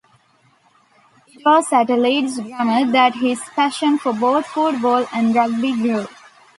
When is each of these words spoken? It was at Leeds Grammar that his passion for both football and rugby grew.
It 1.27 1.45
was 1.45 1.71
at 1.71 1.89
Leeds 1.91 2.39
Grammar 2.39 2.91
that 2.91 3.13
his 3.17 3.39
passion 3.53 3.99
for 3.99 4.13
both 4.13 4.47
football 4.47 5.05
and 5.13 5.35
rugby 5.35 5.73
grew. 5.73 6.07